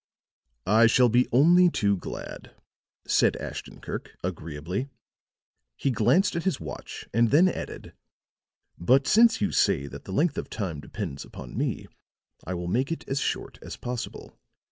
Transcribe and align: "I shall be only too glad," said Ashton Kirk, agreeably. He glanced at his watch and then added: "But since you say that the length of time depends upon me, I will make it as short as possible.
"I 0.65 0.87
shall 0.87 1.09
be 1.09 1.27
only 1.31 1.69
too 1.69 1.95
glad," 1.95 2.55
said 3.05 3.37
Ashton 3.37 3.79
Kirk, 3.79 4.17
agreeably. 4.23 4.89
He 5.77 5.91
glanced 5.91 6.35
at 6.35 6.41
his 6.41 6.59
watch 6.59 7.07
and 7.13 7.29
then 7.29 7.47
added: 7.47 7.93
"But 8.79 9.05
since 9.05 9.41
you 9.41 9.51
say 9.51 9.85
that 9.85 10.05
the 10.05 10.11
length 10.11 10.39
of 10.39 10.49
time 10.49 10.79
depends 10.79 11.23
upon 11.23 11.55
me, 11.55 11.85
I 12.43 12.55
will 12.55 12.65
make 12.67 12.91
it 12.91 13.07
as 13.07 13.19
short 13.19 13.59
as 13.61 13.77
possible. 13.77 14.35